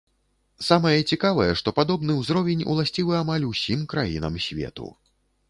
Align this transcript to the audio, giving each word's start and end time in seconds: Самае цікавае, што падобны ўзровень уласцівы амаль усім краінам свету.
Самае 0.67 0.93
цікавае, 1.15 1.49
што 1.61 1.73
падобны 1.79 2.15
ўзровень 2.21 2.65
уласцівы 2.73 3.13
амаль 3.21 3.47
усім 3.51 3.87
краінам 3.95 4.41
свету. 4.49 4.91